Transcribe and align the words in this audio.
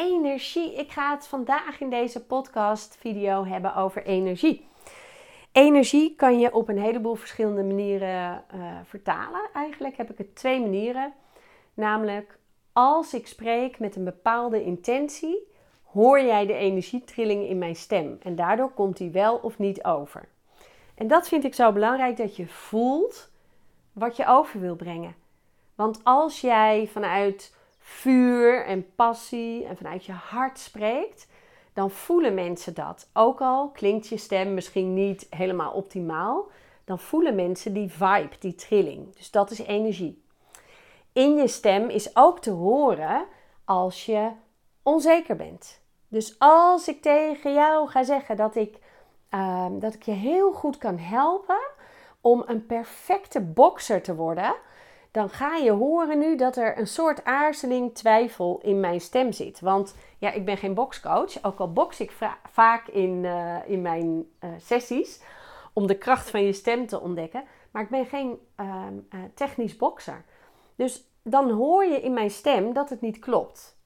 energie. 0.00 0.74
Ik 0.74 0.90
ga 0.90 1.14
het 1.14 1.26
vandaag 1.26 1.80
in 1.80 1.90
deze 1.90 2.24
podcast 2.24 2.96
video 2.98 3.44
hebben 3.44 3.74
over 3.74 4.04
energie. 4.04 4.68
Energie 5.52 6.14
kan 6.16 6.38
je 6.38 6.54
op 6.54 6.68
een 6.68 6.78
heleboel 6.78 7.14
verschillende 7.14 7.62
manieren 7.62 8.44
uh, 8.54 8.62
vertalen. 8.84 9.40
Eigenlijk 9.52 9.96
heb 9.96 10.10
ik 10.10 10.18
het 10.18 10.34
twee 10.34 10.60
manieren. 10.60 11.12
Namelijk, 11.74 12.38
als 12.72 13.14
ik 13.14 13.26
spreek 13.26 13.78
met 13.78 13.96
een 13.96 14.04
bepaalde 14.04 14.64
intentie, 14.64 15.52
hoor 15.84 16.20
jij 16.20 16.46
de 16.46 16.54
energietrilling 16.54 17.48
in 17.48 17.58
mijn 17.58 17.76
stem. 17.76 18.18
En 18.22 18.36
daardoor 18.36 18.70
komt 18.70 18.96
die 18.96 19.10
wel 19.10 19.36
of 19.36 19.58
niet 19.58 19.84
over. 19.84 20.28
En 20.94 21.08
dat 21.08 21.28
vind 21.28 21.44
ik 21.44 21.54
zo 21.54 21.72
belangrijk 21.72 22.16
dat 22.16 22.36
je 22.36 22.46
voelt 22.46 23.30
wat 23.92 24.16
je 24.16 24.26
over 24.26 24.60
wil 24.60 24.76
brengen. 24.76 25.14
Want 25.74 26.00
als 26.02 26.40
jij 26.40 26.88
vanuit 26.92 27.58
vuur 27.90 28.64
en 28.64 28.94
passie 28.94 29.64
en 29.64 29.76
vanuit 29.76 30.04
je 30.04 30.12
hart 30.12 30.58
spreekt, 30.58 31.28
dan 31.72 31.90
voelen 31.90 32.34
mensen 32.34 32.74
dat. 32.74 33.08
Ook 33.12 33.40
al 33.40 33.70
klinkt 33.70 34.08
je 34.08 34.16
stem 34.16 34.54
misschien 34.54 34.94
niet 34.94 35.26
helemaal 35.30 35.72
optimaal, 35.72 36.50
dan 36.84 36.98
voelen 36.98 37.34
mensen 37.34 37.72
die 37.72 37.90
vibe, 37.90 38.30
die 38.38 38.54
trilling. 38.54 39.16
Dus 39.16 39.30
dat 39.30 39.50
is 39.50 39.58
energie. 39.58 40.22
In 41.12 41.36
je 41.36 41.48
stem 41.48 41.88
is 41.88 42.16
ook 42.16 42.40
te 42.40 42.50
horen 42.50 43.26
als 43.64 44.06
je 44.06 44.30
onzeker 44.82 45.36
bent. 45.36 45.80
Dus 46.08 46.34
als 46.38 46.88
ik 46.88 47.02
tegen 47.02 47.54
jou 47.54 47.88
ga 47.88 48.02
zeggen 48.02 48.36
dat 48.36 48.56
ik, 48.56 48.78
ehm, 49.28 49.78
dat 49.78 49.94
ik 49.94 50.02
je 50.02 50.12
heel 50.12 50.52
goed 50.52 50.78
kan 50.78 50.98
helpen 50.98 51.60
om 52.20 52.42
een 52.46 52.66
perfecte 52.66 53.40
bokser 53.40 54.02
te 54.02 54.14
worden, 54.14 54.54
dan 55.10 55.30
ga 55.30 55.56
je 55.56 55.70
horen 55.70 56.18
nu 56.18 56.36
dat 56.36 56.56
er 56.56 56.78
een 56.78 56.86
soort 56.86 57.24
aarzeling, 57.24 57.94
twijfel 57.94 58.60
in 58.62 58.80
mijn 58.80 59.00
stem 59.00 59.32
zit. 59.32 59.60
Want 59.60 59.94
ja, 60.18 60.32
ik 60.32 60.44
ben 60.44 60.56
geen 60.56 60.74
boxcoach, 60.74 61.44
ook 61.44 61.58
al 61.58 61.72
box 61.72 62.00
ik 62.00 62.12
vaak 62.50 62.88
in, 62.88 63.24
uh, 63.24 63.56
in 63.66 63.82
mijn 63.82 64.30
uh, 64.40 64.50
sessies 64.58 65.22
om 65.72 65.86
de 65.86 65.98
kracht 65.98 66.30
van 66.30 66.42
je 66.42 66.52
stem 66.52 66.86
te 66.86 67.00
ontdekken. 67.00 67.44
Maar 67.70 67.82
ik 67.82 67.88
ben 67.88 68.06
geen 68.06 68.38
uh, 68.60 68.86
technisch 69.34 69.76
bokser. 69.76 70.24
Dus 70.76 71.04
dan 71.22 71.50
hoor 71.50 71.84
je 71.84 72.00
in 72.00 72.12
mijn 72.12 72.30
stem 72.30 72.72
dat 72.72 72.90
het 72.90 73.00
niet 73.00 73.18
klopt. 73.18 73.78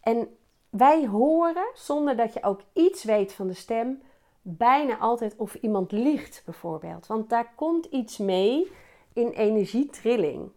En 0.00 0.36
wij 0.70 1.06
horen, 1.06 1.66
zonder 1.74 2.16
dat 2.16 2.32
je 2.32 2.42
ook 2.42 2.60
iets 2.72 3.04
weet 3.04 3.32
van 3.32 3.46
de 3.46 3.54
stem, 3.54 4.02
bijna 4.42 4.98
altijd 4.98 5.36
of 5.36 5.54
iemand 5.54 5.92
liegt, 5.92 6.42
bijvoorbeeld. 6.44 7.06
Want 7.06 7.28
daar 7.28 7.52
komt 7.54 7.84
iets 7.84 8.18
mee 8.18 8.72
in 9.16 9.28
energietrilling. 9.28 10.50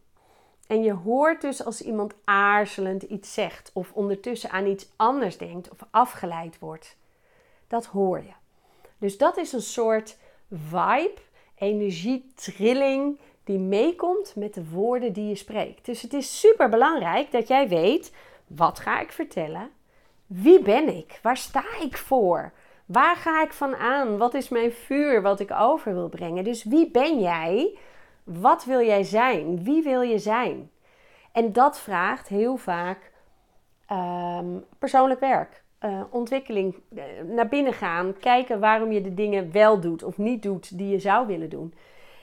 En 0.68 0.84
je 0.84 0.94
hoort 0.94 1.42
dus 1.42 1.66
als 1.66 1.82
iemand 1.82 2.14
aarzelend 2.24 3.04
iets 3.04 3.34
zegt 3.34 3.72
of 3.74 3.92
ondertussen 3.94 4.50
aan 4.50 4.66
iets 4.66 4.90
anders 4.96 5.38
denkt 5.38 5.70
of 5.70 5.78
afgeleid 5.92 6.60
wordt. 6.60 6.98
Dat 7.68 7.86
hoor 7.86 8.18
je. 8.18 8.34
Dus 8.98 9.18
dat 9.18 9.38
is 9.38 9.54
een 9.54 9.62
soort 9.62 10.18
vibe, 10.52 11.18
energietrilling 11.56 13.20
die 13.44 13.60
meekomt 13.60 14.36
met 14.36 14.54
de 14.54 14.70
woorden 14.70 15.14
die 15.14 15.28
je 15.28 15.36
spreekt. 15.36 15.86
Dus 15.86 16.02
het 16.02 16.14
is 16.14 16.40
super 16.40 16.70
belangrijk 16.70 17.32
dat 17.32 17.48
jij 17.48 17.68
weet 17.68 18.14
wat 18.48 18.80
ga 18.80 19.00
ik 19.00 19.12
vertellen? 19.12 19.70
Wie 20.26 20.62
ben 20.62 20.96
ik? 20.96 21.20
Waar 21.22 21.38
sta 21.38 21.64
ik 21.82 21.98
voor? 21.98 22.52
Waar 22.86 23.16
ga 23.16 23.44
ik 23.44 23.54
van 23.54 23.76
aan? 23.76 24.18
Wat 24.18 24.34
is 24.34 24.50
mijn 24.50 24.72
vuur 24.72 25.22
wat 25.22 25.40
ik 25.40 25.52
over 25.52 25.94
wil 25.94 26.10
brengen? 26.10 26.44
Dus 26.44 26.64
wie 26.64 26.92
ben 26.92 27.20
jij? 27.20 27.78
Wat 28.34 28.66
wil 28.66 28.82
jij 28.82 29.04
zijn? 29.04 29.64
Wie 29.64 29.84
wil 29.84 30.02
je 30.02 30.20
zijn? 30.20 30.72
En 31.32 31.54
dat 31.54 31.80
vraagt 31.80 32.28
heel 32.28 32.58
vaak 32.58 33.12
ehm, 33.86 34.58
persoonlijk 34.80 35.20
werk, 35.20 35.64
uh, 35.82 36.02
ontwikkeling, 36.10 36.76
uh, 36.90 37.04
naar 37.26 37.48
binnen 37.48 37.74
gaan, 37.74 38.18
kijken 38.20 38.60
waarom 38.60 38.92
je 38.92 39.02
de 39.02 39.14
dingen 39.14 39.52
wel 39.52 39.80
doet 39.80 40.04
of 40.04 40.18
niet 40.18 40.44
doet 40.44 40.78
die 40.78 40.90
je 40.90 41.00
zou 41.00 41.28
willen 41.28 41.50
doen. 41.50 41.74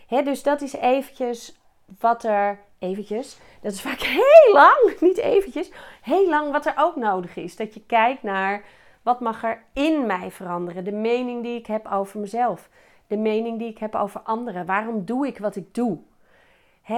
Hè, 0.06 0.22
dus 0.22 0.42
dat 0.42 0.60
is 0.60 0.72
eventjes 0.72 1.60
wat 1.98 2.24
er, 2.24 2.58
eventjes, 2.78 3.38
dat 3.60 3.72
is 3.72 3.80
vaak 3.80 4.00
heel 4.20 4.52
lang, 4.52 4.96
niet 5.00 5.18
eventjes, 5.18 5.70
heel 6.02 6.28
lang 6.28 6.52
wat 6.52 6.66
er 6.66 6.74
ook 6.76 6.96
nodig 6.96 7.36
is. 7.36 7.56
Dat 7.56 7.74
je 7.74 7.82
kijkt 7.86 8.22
naar 8.22 8.64
wat 9.02 9.20
mag 9.20 9.44
er 9.44 9.62
in 9.72 10.06
mij 10.06 10.30
veranderen, 10.30 10.84
de 10.84 10.92
mening 10.92 11.42
die 11.42 11.58
ik 11.58 11.66
heb 11.66 11.92
over 11.92 12.20
mezelf 12.20 12.68
de 13.06 13.16
mening 13.16 13.58
die 13.58 13.68
ik 13.68 13.78
heb 13.78 13.94
over 13.94 14.20
anderen. 14.20 14.66
Waarom 14.66 15.04
doe 15.04 15.26
ik 15.26 15.38
wat 15.38 15.56
ik 15.56 15.74
doe? 15.74 15.98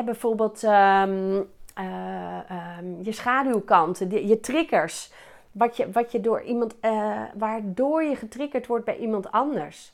Bijvoorbeeld 0.05 0.63
um, 0.63 1.49
je 3.03 3.13
schaduwkanten, 3.13 4.27
je 4.27 4.41
triggers. 4.41 5.13
Wat 5.53 5.77
je, 5.77 5.91
wat 5.91 6.13
je 6.13 6.21
door 6.21 6.43
iemand, 6.43 6.77
uh, 6.81 7.23
waardoor 7.35 8.03
je 8.03 8.17
getriggerd 8.17 8.67
wordt 8.67 8.85
bij 8.85 8.97
iemand 8.97 9.31
anders. 9.31 9.93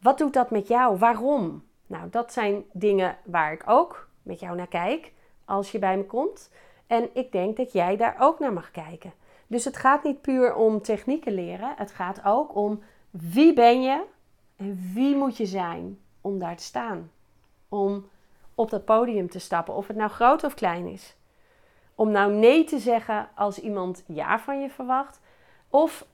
Wat 0.00 0.18
doet 0.18 0.32
dat 0.32 0.50
met 0.50 0.68
jou? 0.68 0.98
Waarom? 0.98 1.64
Nou, 1.86 2.10
dat 2.10 2.32
zijn 2.32 2.64
dingen 2.72 3.16
waar 3.24 3.52
ik 3.52 3.62
ook 3.66 4.08
met 4.22 4.40
jou 4.40 4.56
naar 4.56 4.66
kijk 4.66 5.12
als 5.44 5.72
je 5.72 5.78
bij 5.78 5.96
me 5.96 6.04
komt. 6.04 6.50
En 6.86 7.08
ik 7.12 7.32
denk 7.32 7.56
dat 7.56 7.72
jij 7.72 7.96
daar 7.96 8.16
ook 8.18 8.38
naar 8.38 8.52
mag 8.52 8.70
kijken. 8.70 9.12
Dus 9.46 9.64
het 9.64 9.76
gaat 9.76 10.04
niet 10.04 10.20
puur 10.20 10.54
om 10.54 10.82
technieken 10.82 11.32
leren. 11.32 11.74
Het 11.76 11.90
gaat 11.90 12.24
ook 12.24 12.56
om 12.56 12.82
wie 13.10 13.52
ben 13.52 13.82
je 13.82 14.02
en 14.58 14.90
wie 14.94 15.16
moet 15.16 15.36
je 15.36 15.46
zijn 15.46 15.98
om 16.20 16.38
daar 16.38 16.56
te 16.56 16.62
staan? 16.62 17.10
Om 17.68 18.08
op 18.54 18.70
dat 18.70 18.84
podium 18.84 19.30
te 19.30 19.38
stappen, 19.38 19.74
of 19.74 19.86
het 19.86 19.96
nou 19.96 20.10
groot 20.10 20.44
of 20.44 20.54
klein 20.54 20.86
is. 20.86 21.16
Om 21.94 22.10
nou 22.10 22.32
nee 22.32 22.64
te 22.64 22.78
zeggen 22.78 23.28
als 23.34 23.58
iemand 23.58 24.04
ja 24.06 24.38
van 24.38 24.60
je 24.60 24.70
verwacht. 24.70 25.20
Of 25.68 26.06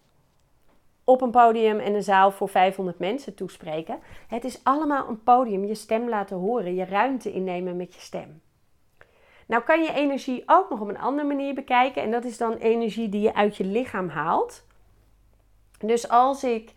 op 1.04 1.20
een 1.20 1.30
podium 1.30 1.78
en 1.78 1.94
een 1.94 2.02
zaal 2.02 2.30
voor 2.30 2.48
500 2.48 2.98
mensen 2.98 3.34
toespreken. 3.34 3.98
Het 4.26 4.44
is 4.44 4.64
allemaal 4.64 5.08
een 5.08 5.22
podium, 5.22 5.64
je 5.64 5.74
stem 5.74 6.08
laten 6.08 6.36
horen, 6.36 6.74
je 6.74 6.84
ruimte 6.84 7.32
innemen 7.32 7.76
met 7.76 7.94
je 7.94 8.00
stem. 8.00 8.42
Nou 9.46 9.62
kan 9.62 9.82
je 9.82 9.92
energie 9.92 10.42
ook 10.46 10.70
nog 10.70 10.80
op 10.80 10.88
een 10.88 10.98
andere 10.98 11.28
manier 11.28 11.54
bekijken. 11.54 12.02
En 12.02 12.10
dat 12.10 12.24
is 12.24 12.36
dan 12.36 12.54
energie 12.54 13.08
die 13.08 13.20
je 13.20 13.34
uit 13.34 13.56
je 13.56 13.64
lichaam 13.64 14.08
haalt. 14.08 14.64
Dus 15.78 16.08
als 16.08 16.44
ik 16.44 16.72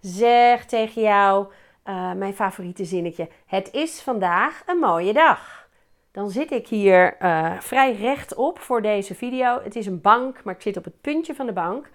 zeg 0.00 0.64
tegen 0.64 1.02
jou 1.02 1.46
uh, 1.84 2.12
mijn 2.12 2.34
favoriete 2.34 2.84
zinnetje: 2.84 3.28
Het 3.46 3.72
is 3.72 4.00
vandaag 4.02 4.62
een 4.66 4.78
mooie 4.78 5.12
dag. 5.12 5.68
Dan 6.10 6.30
zit 6.30 6.50
ik 6.50 6.68
hier 6.68 7.16
uh, 7.22 7.60
vrij 7.60 7.94
rechtop 7.94 8.58
voor 8.58 8.82
deze 8.82 9.14
video. 9.14 9.60
Het 9.62 9.76
is 9.76 9.86
een 9.86 10.00
bank, 10.00 10.44
maar 10.44 10.54
ik 10.54 10.62
zit 10.62 10.76
op 10.76 10.84
het 10.84 11.00
puntje 11.00 11.34
van 11.34 11.46
de 11.46 11.52
bank. 11.52 11.90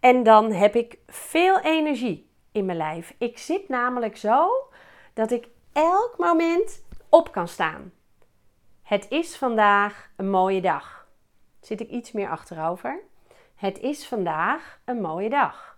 En 0.00 0.22
dan 0.22 0.52
heb 0.52 0.74
ik 0.74 0.98
veel 1.06 1.60
energie 1.60 2.30
in 2.52 2.64
mijn 2.64 2.78
lijf. 2.78 3.14
Ik 3.18 3.38
zit 3.38 3.68
namelijk 3.68 4.16
zo 4.16 4.48
dat 5.14 5.30
ik 5.30 5.48
elk 5.72 6.14
moment 6.16 6.84
op 7.08 7.32
kan 7.32 7.48
staan. 7.48 7.92
Het 8.82 9.06
is 9.08 9.36
vandaag 9.36 10.10
een 10.16 10.30
mooie 10.30 10.60
dag. 10.60 11.06
Zit 11.60 11.80
ik 11.80 11.88
iets 11.88 12.12
meer 12.12 12.28
achterover? 12.28 12.98
Het 13.54 13.80
is 13.80 14.06
vandaag 14.06 14.78
een 14.84 15.00
mooie 15.00 15.28
dag. 15.28 15.75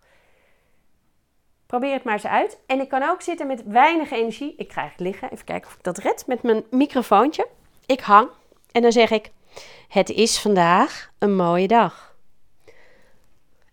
Probeer 1.69 1.93
het 1.93 2.05
maar 2.05 2.15
eens 2.15 2.27
uit. 2.27 2.59
En 2.67 2.81
ik 2.81 2.89
kan 2.89 3.03
ook 3.03 3.23
zitten 3.23 3.47
met 3.47 3.65
weinig 3.65 4.11
energie. 4.11 4.55
Ik 4.57 4.73
het 4.73 5.01
liggen. 5.01 5.31
Even 5.31 5.45
kijken 5.45 5.69
of 5.69 5.77
ik 5.77 5.83
dat 5.83 5.99
red 5.99 6.27
met 6.27 6.43
mijn 6.43 6.65
microfoontje. 6.71 7.49
Ik 7.87 8.01
hang 8.01 8.29
en 8.73 8.83
dan 8.83 8.93
zeg 8.93 9.11
ik: 9.11 9.31
Het 9.89 10.11
is 10.11 10.41
vandaag 10.41 11.13
een 11.19 11.37
mooie 11.37 11.67
dag. 11.67 12.17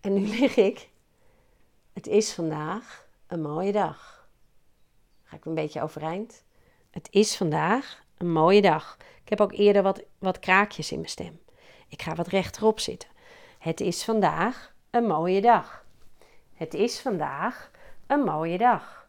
En 0.00 0.12
nu 0.12 0.26
lig 0.38 0.56
ik. 0.56 0.88
Het 1.92 2.06
is 2.06 2.32
vandaag 2.32 3.06
een 3.26 3.42
mooie 3.42 3.72
dag. 3.72 4.28
Ga 5.24 5.36
ik 5.36 5.44
een 5.44 5.54
beetje 5.54 5.82
overeind. 5.82 6.44
Het 6.90 7.08
is 7.10 7.36
vandaag 7.36 8.02
een 8.18 8.32
mooie 8.32 8.60
dag. 8.60 8.96
Ik 9.22 9.28
heb 9.28 9.40
ook 9.40 9.52
eerder 9.52 9.82
wat, 9.82 10.02
wat 10.18 10.38
kraakjes 10.38 10.90
in 10.90 10.98
mijn 10.98 11.10
stem. 11.10 11.40
Ik 11.88 12.02
ga 12.02 12.14
wat 12.14 12.28
rechterop 12.28 12.80
zitten. 12.80 13.08
Het 13.58 13.80
is 13.80 14.04
vandaag 14.04 14.74
een 14.90 15.06
mooie 15.06 15.40
dag. 15.40 15.84
Het 16.54 16.74
is 16.74 17.00
vandaag 17.00 17.70
een 18.06 18.20
mooie 18.20 18.58
dag. 18.58 19.08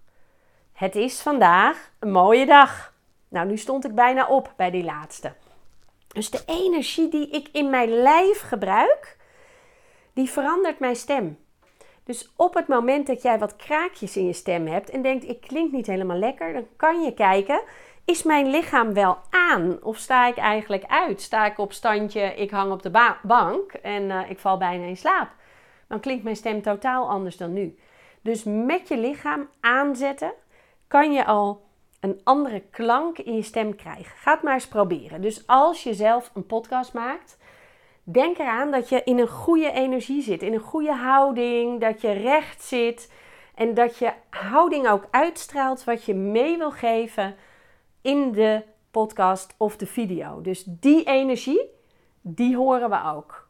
Het 0.74 0.96
is 0.96 1.22
vandaag 1.22 1.92
een 2.00 2.12
mooie 2.12 2.46
dag. 2.46 2.94
Nou, 3.28 3.48
nu 3.48 3.58
stond 3.58 3.86
ik 3.86 3.96
bijna 3.96 4.28
op 4.28 4.54
bij 4.56 4.72
die 4.72 4.84
laatste. 4.84 5.34
Dus 6.08 6.30
de 6.30 6.44
energie 6.46 7.10
die 7.10 7.30
ik 7.30 7.50
in 7.52 7.70
mijn 7.70 7.90
lijf 7.90 8.42
gebruik, 8.42 9.18
die 10.14 10.30
verandert 10.30 10.80
mijn 10.80 10.96
stem. 10.96 11.38
Dus 12.04 12.32
op 12.36 12.54
het 12.54 12.68
moment 12.68 13.08
dat 13.08 13.22
jij 13.22 13.40
wat 13.40 13.56
kraakjes 13.56 14.18
in 14.18 14.26
je 14.26 14.34
stem 14.34 14.68
hebt 14.68 14.90
en 14.90 15.02
denkt 15.02 15.28
ik 15.28 15.42
klink 15.42 15.72
niet 15.72 15.88
helemaal 15.88 16.18
lekker, 16.18 16.54
dan 16.54 16.68
kan 16.76 17.02
je 17.02 17.14
kijken, 17.14 17.62
is 18.06 18.24
mijn 18.24 18.50
lichaam 18.50 18.94
wel 18.94 19.18
aan 19.30 19.84
of 19.84 19.98
sta 19.98 20.28
ik 20.28 20.38
eigenlijk 20.38 20.84
uit? 20.88 21.22
Sta 21.22 21.46
ik 21.46 21.58
op 21.58 21.74
standje, 21.74 22.22
ik 22.22 22.52
hang 22.52 22.72
op 22.72 22.84
de 22.84 23.18
bank 23.24 23.72
en 23.72 24.04
uh, 24.04 24.30
ik 24.30 24.40
val 24.40 24.58
bijna 24.58 24.86
in 24.86 24.98
slaap. 24.98 25.30
Dan 25.88 26.00
klinkt 26.00 26.24
mijn 26.24 26.36
stem 26.36 26.62
totaal 26.62 27.10
anders 27.10 27.38
dan 27.38 27.54
nu. 27.54 27.78
Dus 28.28 28.44
met 28.44 28.88
je 28.88 28.98
lichaam 28.98 29.50
aanzetten 29.60 30.34
kan 30.88 31.14
je 31.14 31.26
al 31.26 31.66
een 32.00 32.22
andere 32.24 32.60
klank 32.60 33.18
in 33.18 33.36
je 33.36 33.42
stem 33.42 33.76
krijgen. 33.76 34.18
Ga 34.18 34.34
het 34.34 34.42
maar 34.42 34.54
eens 34.54 34.68
proberen. 34.68 35.22
Dus 35.22 35.48
als 35.48 35.84
je 35.84 35.94
zelf 35.94 36.32
een 36.34 36.46
podcast 36.46 36.94
maakt, 36.94 37.38
denk 38.04 38.38
eraan 38.38 38.72
dat 38.72 38.90
je 38.90 39.04
in 39.04 39.20
een 39.20 39.28
goede 39.28 39.72
energie 39.72 40.22
zit, 40.22 40.42
in 40.42 40.54
een 40.54 40.60
goede 40.60 40.94
houding, 40.94 41.82
dat 41.82 42.02
je 42.02 42.12
recht 42.12 42.64
zit 42.64 43.12
en 43.56 43.74
dat 43.74 43.98
je 43.98 44.14
houding 44.30 44.88
ook 44.88 45.08
uitstraalt 45.12 45.84
wat 45.84 46.04
je 46.04 46.14
mee 46.14 46.58
wil 46.58 46.72
geven 46.72 47.36
in 48.02 48.32
de 48.32 48.64
podcast 48.92 49.56
of 49.58 49.78
de 49.78 49.88
video. 49.88 50.42
Dus 50.42 50.64
die 50.66 51.04
energie, 51.04 51.62
die 52.22 52.56
horen 52.56 52.90
we 52.90 53.04
ook. 53.04 53.48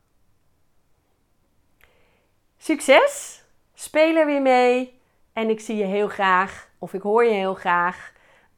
Succes! 2.57 3.45
Speel 3.79 4.15
er 4.15 4.25
weer 4.25 4.41
mee 4.41 4.99
en 5.33 5.49
ik 5.49 5.59
zie 5.59 5.75
je 5.75 5.83
heel 5.83 6.07
graag, 6.07 6.69
of 6.79 6.93
ik 6.93 7.01
hoor 7.01 7.23
je 7.23 7.33
heel 7.33 7.53
graag. 7.53 8.13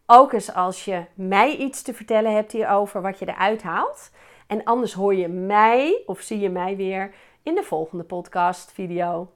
Ook 0.05 0.33
eens 0.33 0.53
als 0.53 0.85
je 0.85 1.05
mij 1.13 1.55
iets 1.55 1.81
te 1.81 1.93
vertellen 1.93 2.33
hebt 2.33 2.51
hierover, 2.51 3.01
wat 3.01 3.19
je 3.19 3.27
eruit 3.27 3.61
haalt. 3.61 4.11
En 4.47 4.63
anders 4.63 4.93
hoor 4.93 5.15
je 5.15 5.27
mij 5.27 6.03
of 6.05 6.21
zie 6.21 6.39
je 6.39 6.49
mij 6.49 6.75
weer 6.75 7.13
in 7.43 7.55
de 7.55 7.63
volgende 7.63 8.03
podcast 8.03 8.71
video. 8.71 9.31